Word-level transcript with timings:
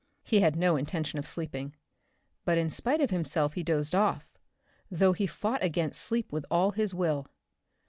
He 0.23 0.39
had 0.39 0.55
no 0.55 0.77
intention 0.77 1.19
of 1.19 1.27
sleeping. 1.27 1.75
But 2.43 2.57
in 2.57 2.71
spite 2.71 3.01
of 3.01 3.11
himself 3.11 3.53
he 3.53 3.61
dozed 3.61 3.93
off, 3.93 4.27
though 4.89 5.13
he 5.13 5.27
fought 5.27 5.61
against 5.61 6.01
sleep 6.01 6.31
with 6.31 6.43
all 6.49 6.71
his 6.71 6.91
will. 6.91 7.27